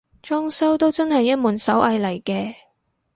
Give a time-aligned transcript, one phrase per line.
[0.23, 2.55] 裝修都真係一門手藝嚟嘅